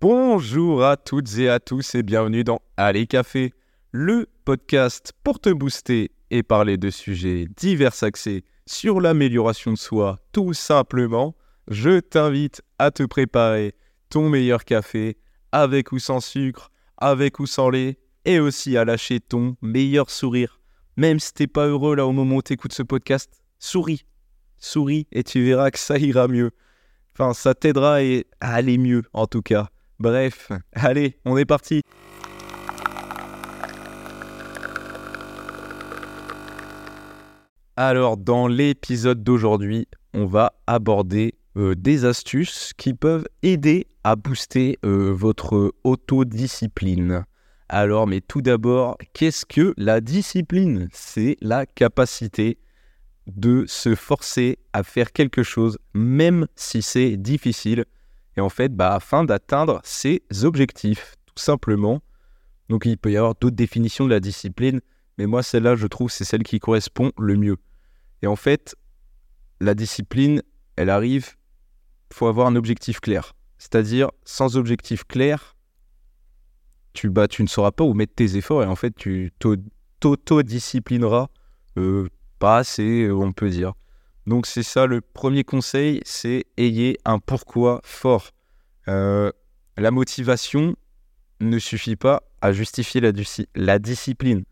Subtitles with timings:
[0.00, 3.52] Bonjour à toutes et à tous et bienvenue dans Allez Café,
[3.92, 10.18] le podcast pour te booster et parler de sujets divers axés sur l'amélioration de soi
[10.32, 11.36] tout simplement.
[11.68, 13.74] Je t'invite à te préparer
[14.08, 15.18] ton meilleur café
[15.52, 20.62] avec ou sans sucre, avec ou sans lait et aussi à lâcher ton meilleur sourire.
[20.96, 24.06] Même si t'es pas heureux là au moment où t'écoutes ce podcast, souris,
[24.56, 26.52] souris et tu verras que ça ira mieux.
[27.12, 27.96] Enfin, ça t'aidera
[28.40, 29.68] à aller mieux en tout cas.
[30.00, 31.82] Bref, allez, on est parti.
[37.76, 44.78] Alors, dans l'épisode d'aujourd'hui, on va aborder euh, des astuces qui peuvent aider à booster
[44.86, 47.26] euh, votre autodiscipline.
[47.68, 50.88] Alors, mais tout d'abord, qu'est-ce que la discipline?
[50.92, 52.56] C'est la capacité
[53.26, 57.84] de se forcer à faire quelque chose, même si c'est difficile,
[58.36, 62.02] et en fait, bah, afin d'atteindre ses objectifs, tout simplement.
[62.68, 64.80] Donc il peut y avoir d'autres définitions de la discipline,
[65.18, 67.56] mais moi celle-là, je trouve, c'est celle qui correspond le mieux.
[68.22, 68.76] Et en fait,
[69.60, 70.42] la discipline,
[70.76, 71.34] elle arrive,
[72.10, 73.34] il faut avoir un objectif clair.
[73.58, 75.56] C'est-à-dire, sans objectif clair,
[76.92, 81.28] tu, bah, tu ne sauras pas où mettre tes efforts et en fait, tu t'auto-disciplineras
[81.76, 82.08] euh,
[82.38, 83.74] pas assez, on peut dire.
[84.26, 88.30] Donc c'est ça le premier conseil, c'est ayez un pourquoi fort.
[88.88, 89.30] Euh,
[89.76, 90.76] la motivation
[91.40, 93.00] ne suffit pas à justifier
[93.54, 94.44] la, discipline.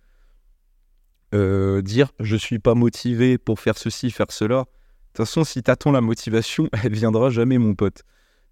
[1.35, 4.61] Euh, dire je suis pas motivé pour faire ceci, faire cela.
[4.61, 4.65] De
[5.13, 8.05] toute façon, si tu attends la motivation, elle viendra jamais, mon pote.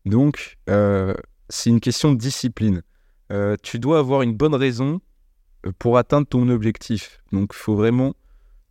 [0.05, 1.15] Donc, euh,
[1.49, 2.83] c'est une question de discipline.
[3.63, 5.01] tu dois avoir une bonne raison
[5.79, 7.21] pour atteindre ton objectif.
[7.33, 8.15] Donc, il faut vraiment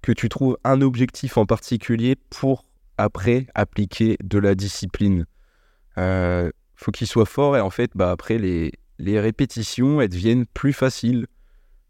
[0.06, 2.64] que tu trouves un objectif en particulier pour
[3.00, 5.26] après appliquer de la discipline.
[5.98, 10.46] Euh, faut qu'il soit fort et en fait, bah, après, les, les répétitions, elles deviennent
[10.46, 11.26] plus faciles.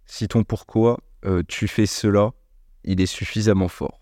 [0.05, 2.31] Si ton pourquoi euh, tu fais cela,
[2.85, 3.99] il est suffisamment fort.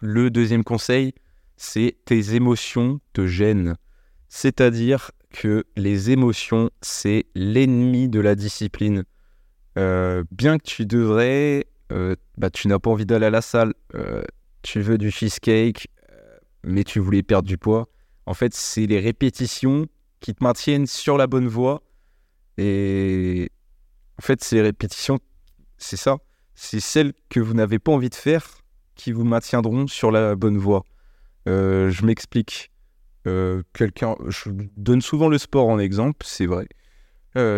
[0.00, 1.14] Le deuxième conseil,
[1.56, 3.76] c'est tes émotions te gênent.
[4.28, 9.04] C'est-à-dire que les émotions, c'est l'ennemi de la discipline.
[9.78, 11.64] Euh, bien que tu devrais
[12.36, 14.22] bah, tu n'as pas envie d'aller à la salle, euh,
[14.62, 17.88] tu veux du cheesecake, euh, mais tu voulais perdre du poids.
[18.26, 19.86] En fait, c'est les répétitions
[20.20, 21.82] qui te maintiennent sur la bonne voie.
[22.58, 23.50] Et
[24.18, 25.18] en fait, ces répétitions,
[25.78, 26.18] c'est ça.
[26.54, 28.46] C'est celles que vous n'avez pas envie de faire
[28.94, 30.84] qui vous maintiendront sur la bonne voie.
[31.46, 32.70] je m'explique.
[33.24, 36.68] quelqu'un, je donne souvent le sport en exemple, c'est vrai.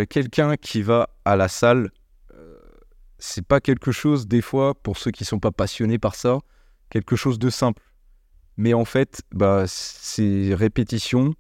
[0.07, 1.91] quelqu'un qui va à la salle
[3.25, 6.41] c'est pas quelque chose, des fois, pour ceux qui sont pas passionnés par ça,
[6.91, 7.81] quelque chose de simple.
[8.57, 11.33] Mais en fait, bah, ces répétitions,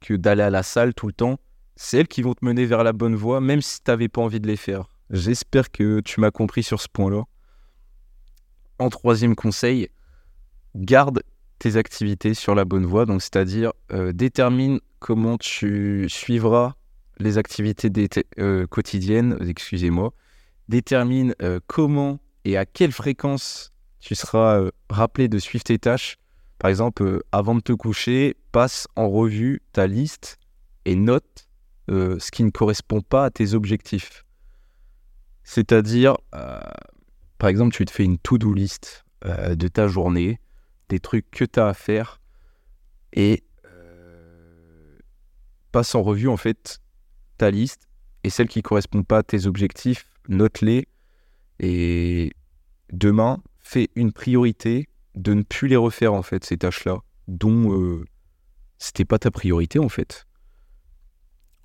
[0.00, 1.38] que d'aller à la salle tout le temps,
[1.76, 4.20] c'est elles qui vont te mener vers la bonne voie, même si tu n'avais pas
[4.20, 4.88] envie de les faire.
[5.10, 7.22] J'espère que tu m'as compris sur ce point-là.
[8.80, 9.90] En troisième conseil,
[10.74, 11.22] garde
[11.60, 16.74] tes activités sur la bonne voie, donc c'est-à-dire euh, détermine comment tu suivras
[17.18, 17.92] les activités
[18.40, 20.12] euh, quotidiennes, excusez-moi,
[20.70, 26.16] détermine euh, comment et à quelle fréquence tu seras euh, rappelé de suivre tes tâches.
[26.58, 30.38] Par exemple, euh, avant de te coucher, passe en revue ta liste
[30.86, 31.46] et note
[31.88, 34.24] ce qui ne correspond pas à tes objectifs.
[35.42, 40.38] C'est-à-dire, par exemple, tu te fais une to-do list de ta journée,
[40.88, 42.20] des trucs que tu as à faire,
[43.12, 43.42] et
[45.72, 46.80] passe en revue en fait
[47.38, 47.89] ta liste
[48.24, 50.86] et celles qui ne correspondent pas à tes objectifs, note-les
[51.58, 52.32] et
[52.92, 56.98] demain, fais une priorité de ne plus les refaire en fait, ces tâches-là,
[57.28, 58.04] dont euh,
[58.78, 60.26] c'était pas ta priorité en fait.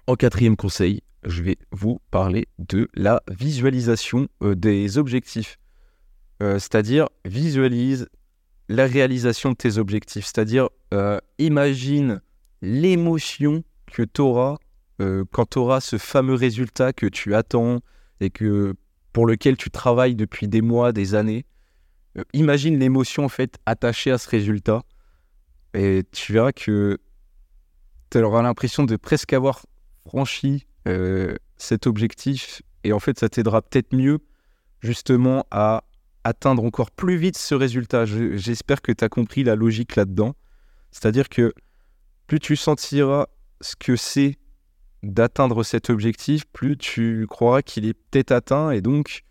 [0.07, 5.57] En quatrième conseil, je vais vous parler de la visualisation euh, des objectifs.
[6.43, 8.07] Euh, c'est-à-dire, visualise
[8.67, 10.25] la réalisation de tes objectifs.
[10.25, 10.69] C'est-à-dire,
[11.37, 12.21] imagine
[12.61, 14.57] l'émotion que tu auras
[14.99, 17.81] quand tu auras ce fameux résultat que tu attends,
[18.19, 18.75] et que
[19.13, 21.45] pour lequel tu travailles depuis des mois, des années.
[22.17, 24.83] Euh, imagine l'émotion en fait attachée à ce résultat
[25.73, 26.97] et tu verras que
[28.09, 29.65] tu auras l'impression de presque avoir
[30.05, 34.19] franchi euh, cet objectif et en fait ça t'aidera peut-être mieux
[34.81, 35.83] justement à
[36.23, 38.05] atteindre encore plus vite ce résultat.
[38.05, 40.35] J'espère que tu as compris la logique là-dedans.
[40.91, 41.53] C'est-à-dire que
[42.27, 43.27] plus tu sentiras
[43.61, 44.37] ce que c'est
[45.05, 49.23] d'atteindre cet objectif, plus tu croiras qu'il est peut-être atteint et donc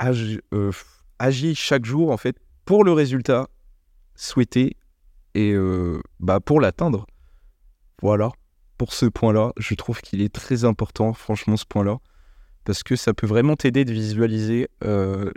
[0.00, 0.72] euh,
[1.18, 3.48] agis, chaque jour en fait pour le résultat
[4.14, 4.76] souhaité
[5.34, 7.06] et euh, bah, pour l'atteindre.
[8.02, 8.30] Voilà.
[8.76, 9.52] pour ce point-là.
[9.56, 11.98] Je trouve qu'il est très important, franchement, ce point-là.
[12.64, 15.32] Parce que ça peut vraiment t'aider de visualiser euh,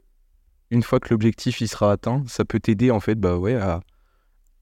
[0.69, 2.23] une fois que l'objectif il sera atteint.
[2.27, 3.81] Ça peut t'aider en fait bah ouais, à,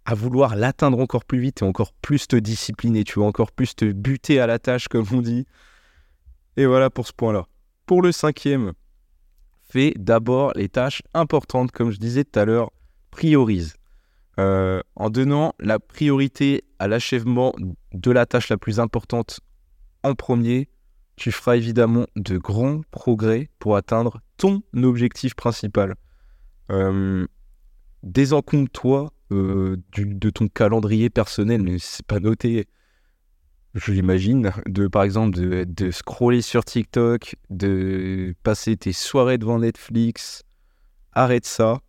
[0.09, 3.03] à vouloir l'atteindre encore plus vite et encore plus te discipliner.
[3.03, 5.45] Tu vas encore plus te buter à la tâche, comme on dit.
[6.57, 7.45] Et voilà pour ce point-là.
[7.85, 8.73] Pour le cinquième,
[9.69, 12.71] fais d'abord les tâches importantes, comme je disais tout à l'heure,
[13.11, 13.75] priorise.
[14.39, 17.53] Euh, en donnant la priorité à l'achèvement
[17.93, 19.41] de la tâche la plus importante
[20.01, 20.69] en premier,
[21.17, 25.93] tu feras évidemment de grands progrès pour atteindre ton objectif principal.
[26.71, 27.27] Euh,
[28.01, 32.67] Désencompte-toi euh, de ton calendrier personnel, mais c'est pas noté,
[33.75, 40.43] je l'imagine, de par exemple de, scroller sur TikTok, de passer tes soirées devant Netflix.
[41.13, 41.81] Arrête ça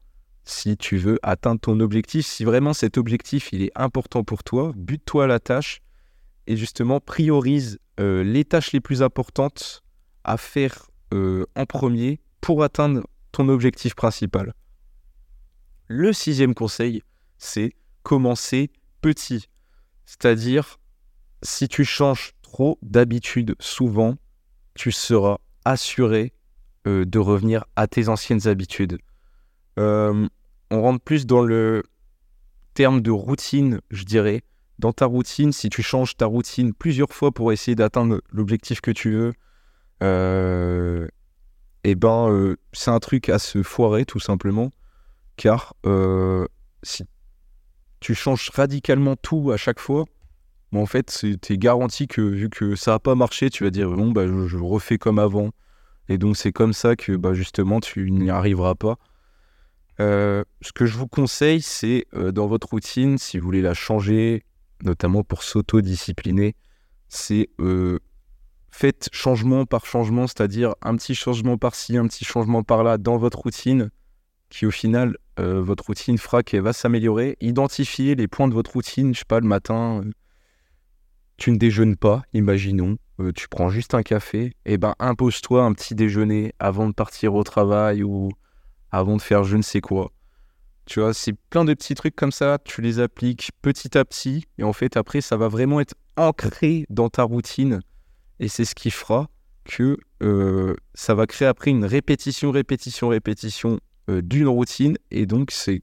[0.44, 2.26] si tu veux atteindre ton objectif.
[2.26, 5.80] Si vraiment cet objectif il est important pour toi, bute-toi à la tâche
[6.46, 9.82] et justement priorise euh, les tâches les plus importantes
[10.24, 14.54] à faire euh, en premier pour atteindre ton objectif principal.
[15.86, 17.02] Le sixième conseil,
[17.40, 18.70] c'est commencer
[19.00, 19.48] petit.
[20.04, 20.78] C'est-à-dire,
[21.42, 24.16] si tu changes trop d'habitude souvent,
[24.74, 26.32] tu seras assuré
[26.86, 28.98] euh, de revenir à tes anciennes habitudes.
[29.76, 30.28] on
[30.70, 31.82] rentre plus dans le
[32.74, 34.44] terme de routine, je dirais
[34.80, 38.90] dans ta routine, si tu changes ta routine plusieurs fois pour essayer d'atteindre l'objectif que
[38.90, 39.32] tu veux,
[40.02, 41.06] euh,
[41.84, 44.70] eh ben, euh, c'est un truc à se foirer tout simplement.
[45.36, 46.46] Car euh,
[46.82, 47.04] si
[48.00, 50.04] tu changes radicalement tout à chaque fois,
[50.72, 53.90] en fait, tu es garanti que vu que ça n'a pas marché, tu vas dire
[53.90, 55.50] bon, bah, je, refais comme avant.
[56.08, 58.96] Et donc, c'est comme ça que bah, justement, tu n'y arriveras pas.
[59.98, 64.44] ce que je vous conseille, c'est dans votre routine, si vous voulez la changer,
[64.82, 66.54] notamment pour s'auto-discipliner,
[67.08, 67.98] c'est euh,
[68.70, 73.40] faites changement par changement, c'est-à-dire un petit changement par-ci, un petit changement par-là dans votre
[73.40, 73.90] routine,
[74.50, 77.36] qui au final, euh, votre routine fera qu'elle va s'améliorer.
[77.40, 80.10] Identifiez les points de votre routine, je sais pas, le matin, euh,
[81.38, 82.98] tu ne déjeunes pas, imaginons,
[83.34, 87.34] tu prends juste un café, et eh ben impose-toi un petit déjeuner avant de partir
[87.34, 88.30] au travail ou
[88.90, 90.12] avant de faire je ne sais quoi.
[90.86, 94.44] Tu vois, c'est plein de petits trucs comme ça, tu les appliques petit à petit,
[94.58, 97.80] et en fait, après, ça va vraiment être ancré dans ta routine,
[98.38, 99.28] et c'est ce qui fera
[99.64, 103.78] que euh, ça va créer après une répétition, répétition, répétition
[104.10, 105.82] euh, d'une routine, et donc c'est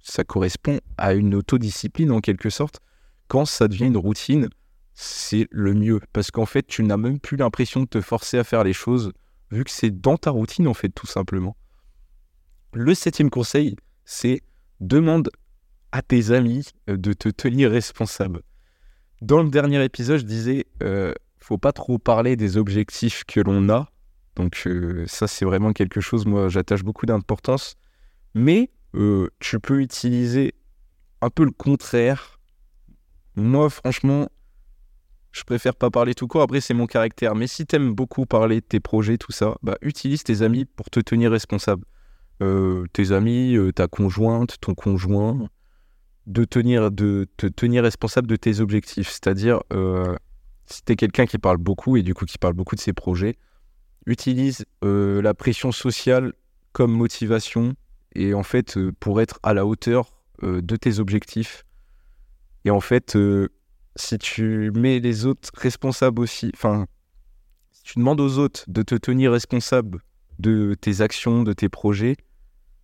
[0.00, 2.80] ça correspond à une autodiscipline en quelque sorte.
[3.28, 4.48] Quand ça devient une routine,
[4.94, 8.44] c'est le mieux, parce qu'en fait, tu n'as même plus l'impression de te forcer à
[8.44, 9.12] faire les choses,
[9.50, 11.56] vu que c'est dans ta routine, en fait, tout simplement.
[12.72, 14.42] Le septième conseil, c'est
[14.80, 15.30] demande
[15.92, 18.42] à tes amis euh, de te tenir responsable.
[19.22, 23.68] Dans le dernier épisode, je disais, euh, faut pas trop parler des objectifs que l'on
[23.70, 23.90] a.
[24.36, 27.76] Donc euh, ça, c'est vraiment quelque chose, moi, j'attache beaucoup d'importance.
[28.34, 30.54] Mais euh, tu peux utiliser
[31.22, 32.38] un peu le contraire.
[33.34, 34.28] Moi, franchement,
[35.32, 36.42] je préfère pas parler tout court.
[36.42, 37.34] Après, c'est mon caractère.
[37.34, 40.66] Mais si tu aimes beaucoup parler de tes projets, tout ça, bah, utilise tes amis
[40.66, 41.84] pour te tenir responsable.
[42.42, 45.48] Euh, tes amis, ta conjointe, ton conjoint,
[46.26, 49.08] de, tenir, de te tenir responsable de tes objectifs.
[49.08, 49.60] C'est-à-dire,
[50.66, 52.92] si tu es quelqu'un qui parle beaucoup et du coup qui parle beaucoup de ses
[52.92, 53.36] projets,
[54.06, 56.32] utilise la pression sociale
[56.72, 57.74] comme motivation
[58.14, 61.64] et en fait pour être à la hauteur de tes objectifs.
[62.64, 63.16] Et en fait,
[63.96, 66.86] si tu mets les autres responsables aussi, enfin,
[67.72, 70.00] si tu demandes aux autres de te tenir responsable
[70.38, 72.16] de tes actions, de tes projets,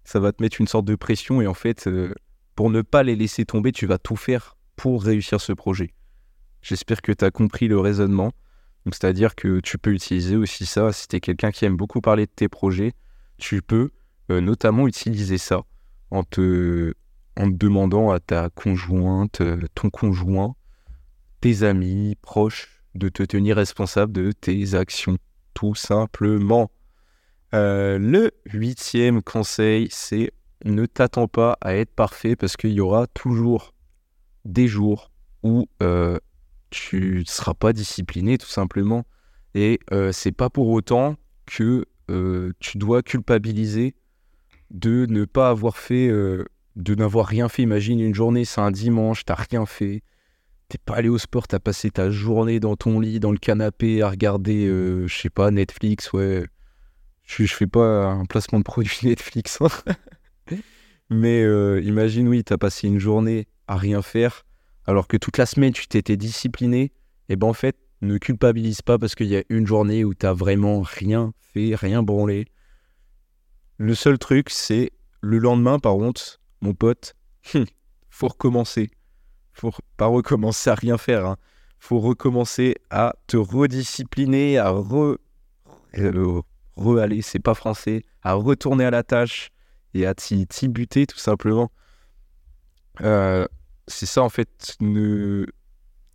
[0.04, 2.14] ça va te mettre une sorte de pression et en fait, euh,
[2.54, 5.94] pour ne pas les laisser tomber, tu vas tout faire pour réussir ce projet.
[6.60, 8.32] J'espère que tu as compris le raisonnement.
[8.86, 12.26] C'est-à-dire que tu peux utiliser aussi ça si tu es quelqu'un qui aime beaucoup parler
[12.26, 12.92] de tes projets.
[13.38, 13.90] Tu peux
[14.30, 15.62] euh, notamment utiliser ça
[16.10, 16.94] en te,
[17.36, 20.56] demandant à ta conjointe, euh, ton conjoint,
[21.40, 25.16] tes amis, proches, de te tenir responsable de tes actions.
[25.54, 26.70] Tout simplement.
[27.54, 30.32] Euh, le huitième conseil, c'est
[30.64, 33.74] ne t'attends pas à être parfait parce qu'il y aura toujours
[34.44, 35.10] des jours
[35.42, 35.68] où
[36.72, 39.04] tu ne seras pas discipliné tout simplement.
[39.54, 41.86] Et euh, c'est pas pour autant que
[42.60, 43.94] tu dois culpabiliser
[44.70, 47.62] de ne pas avoir fait, de n'avoir rien fait.
[47.62, 50.02] Imagine une journée, c'est un dimanche, t'as rien fait.
[50.68, 54.02] T'es pas allé au sport, t'as passé ta journée dans ton lit, dans le canapé,
[54.02, 56.44] à regarder, je sais pas, Netflix, ouais,
[57.24, 59.58] je, je fais pas un placement de produit Netflix.
[59.60, 59.94] Hein.
[61.10, 64.44] Mais euh, imagine, oui, tu as passé une journée à rien faire,
[64.86, 66.92] alors que toute la semaine, tu t'étais discipliné
[67.28, 70.26] Et ben en fait, ne culpabilise pas parce qu'il y a une journée où tu
[70.26, 72.46] n'as vraiment rien fait, rien branlé.
[73.78, 77.14] Le seul truc, c'est le lendemain, par contre, mon pote,
[78.10, 78.90] faut recommencer.
[79.52, 81.26] Faut pas recommencer à rien faire.
[81.26, 81.36] Hein.
[81.78, 85.18] Faut recommencer à te rediscipliner, à re,
[85.98, 86.42] euh,
[86.76, 89.50] re aller, c'est pas français, à retourner à la tâche
[89.94, 91.70] et à t'y buter tout simplement.
[93.00, 93.46] Euh,
[93.86, 94.76] c'est ça en fait.
[94.80, 95.46] Ne...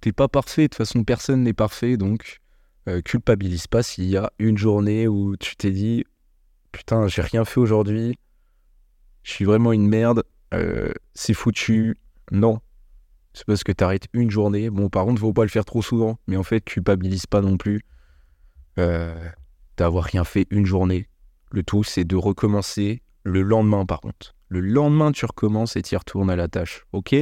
[0.01, 2.39] T'es pas parfait, de toute façon personne n'est parfait, donc
[2.87, 6.05] euh, culpabilise pas s'il y a une journée où tu t'es dit
[6.71, 8.17] putain j'ai rien fait aujourd'hui,
[9.23, 11.97] je suis vraiment une merde, euh, c'est foutu.
[12.31, 12.59] Non,
[13.33, 14.69] c'est parce que t'arrêtes une journée.
[14.69, 17.57] Bon par contre faut pas le faire trop souvent, mais en fait culpabilise pas non
[17.57, 17.81] plus
[19.77, 21.07] d'avoir rien fait une journée.
[21.51, 24.35] Le tout c'est de recommencer le lendemain par contre.
[24.49, 26.85] Le lendemain, tu recommences et tu retournes à la tâche.
[26.93, 27.15] OK?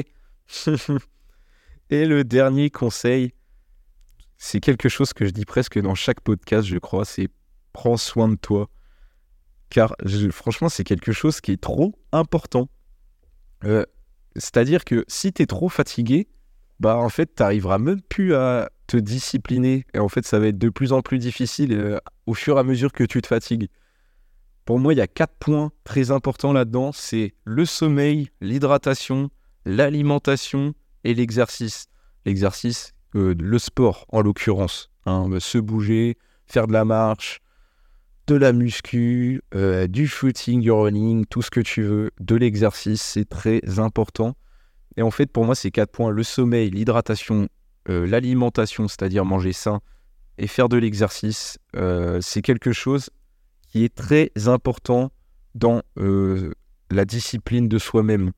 [1.89, 3.33] Et le dernier conseil,
[4.37, 7.29] c'est quelque chose que je dis presque dans chaque podcast, je crois, c'est
[7.73, 8.69] prends soin de toi.
[9.69, 9.95] Car
[10.31, 12.69] franchement, c'est quelque chose qui est trop important.
[13.63, 13.83] Euh,
[14.35, 16.27] c'est-à-dire que si tu es trop fatigué,
[16.79, 19.85] bah en fait, tu n'arriveras même plus à te discipliner.
[19.93, 22.59] Et en fait, ça va être de plus en plus difficile euh, au fur et
[22.59, 23.69] à mesure que tu te fatigues.
[24.65, 26.91] Pour moi, il y a quatre points très importants là-dedans.
[26.91, 29.29] C'est le sommeil, l'hydratation,
[29.65, 31.88] l'alimentation et l'exercice.
[32.25, 34.89] L'exercice, euh, le sport en l'occurrence.
[35.05, 36.17] Hein, se bouger,
[36.48, 37.41] faire de la marche,
[38.27, 43.01] de la muscu, euh, du footing, du running, tout ce que tu veux, de l'exercice,
[43.01, 44.36] c'est très important.
[44.98, 47.50] Et en fait, pour moi, ces quatre points, le sommeil, l'hydratation,
[47.89, 49.81] euh, l'alimentation, c'est-à-dire manger sain,
[50.38, 51.57] et faire de l'exercice,
[52.19, 53.10] c'est quelque chose
[53.75, 55.12] qui est très important
[55.55, 56.53] dans euh,
[56.91, 58.31] la discipline de soi-même.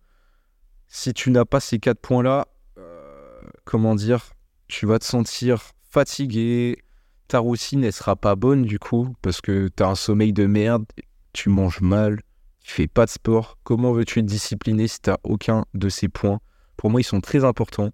[0.88, 4.32] Si tu n'as pas ces quatre points-là, euh, comment dire,
[4.67, 6.84] tu vas te sentir fatigué,
[7.27, 10.46] ta routine ne sera pas bonne du coup, parce que tu as un sommeil de
[10.46, 10.86] merde,
[11.34, 12.22] tu manges mal,
[12.62, 13.58] tu fais pas de sport.
[13.63, 16.39] Comment veux-tu être discipliné si tu n'as aucun de ces points?
[16.77, 17.91] Pour moi, ils sont très importants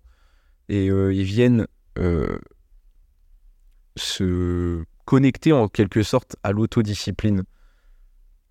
[0.69, 1.67] et euh, ils viennent
[3.95, 7.43] se connecté en quelque sorte à l'autodiscipline.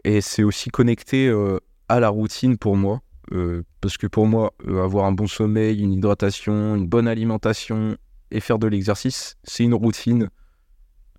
[0.05, 1.59] Et c'est aussi connecté euh,
[1.89, 3.01] à la routine pour moi.
[3.31, 7.97] Euh, parce que pour moi, euh, avoir un bon sommeil, une hydratation, une bonne alimentation
[8.31, 10.29] et faire de l'exercice, c'est une routine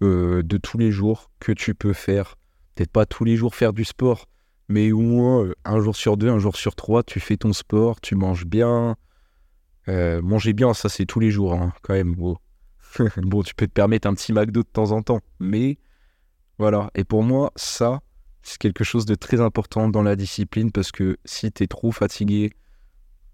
[0.02, 2.36] de tous les jours que tu peux faire.
[2.76, 4.26] Peut-être pas tous les jours faire du sport,
[4.68, 8.02] mais au moins un jour sur deux, un jour sur trois, tu fais ton sport,
[8.02, 8.98] tu manges bien.
[9.88, 12.16] manger bien, ça c'est tous les jours, hein, quand même.
[12.16, 12.36] Bon.
[13.18, 15.78] bon, tu peux te permettre un petit McDo de temps en temps, mais
[16.58, 16.92] voilà.
[16.96, 18.02] Et pour moi, ça,
[18.44, 21.92] c'est quelque chose de très important dans la discipline parce que si tu es trop
[21.92, 22.52] fatigué,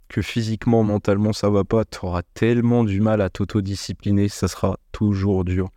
[0.07, 4.79] que physiquement, mentalement, ça va pas, tu auras tellement du mal à t'autodiscipliner, ça sera
[4.91, 5.69] toujours dur.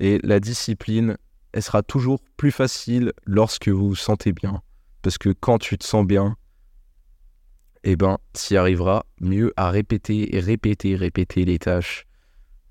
[0.00, 1.16] Et la discipline,
[1.52, 4.62] elle sera toujours plus facile lorsque vous vous sentez bien.
[5.02, 6.36] Parce que quand tu te sens bien,
[7.84, 12.06] eh ben, tu y arriveras mieux à répéter répéter, répéter les tâches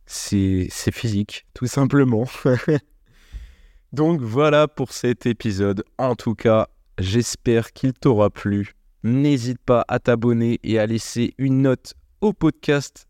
[0.05, 2.25] c'est physique, tout simplement.
[3.96, 5.86] Donc voilà pour cet épisode.
[5.98, 6.68] En tout cas,
[7.00, 8.74] j'espère qu'il t'aura plu.
[9.04, 13.08] N'hésite pas à t'abonner et à laisser une note au podcast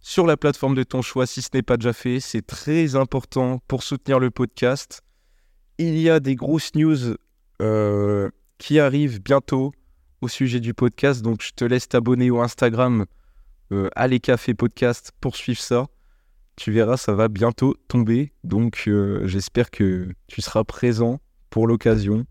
[0.00, 2.20] sur la plateforme de ton choix si ce n'est pas déjà fait.
[2.20, 5.00] C'est très important pour soutenir le podcast.
[5.78, 7.14] Il y a des grosses news
[7.62, 9.72] euh, qui arrivent bientôt
[10.20, 11.22] au sujet du podcast.
[11.22, 13.06] Donc je te laisse t'abonner au Instagram
[13.72, 15.86] euh, Allez Café Podcast pour suivre ça.
[16.58, 18.32] Tu verras, ça va bientôt tomber.
[18.42, 22.24] Donc, euh, j'espère que tu seras présent pour l'occasion.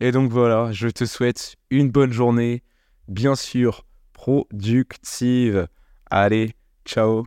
[0.00, 2.62] Et donc voilà, je te souhaite une bonne journée,
[3.06, 5.68] bien sûr productive.
[6.10, 6.54] Allez,
[6.86, 7.24] ciao